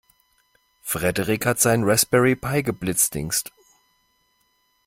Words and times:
Frederik 0.81 1.45
hat 1.45 1.59
seinen 1.59 1.83
Raspberry 1.83 2.35
Pi 2.35 2.63
geblitzdingst. 2.63 3.51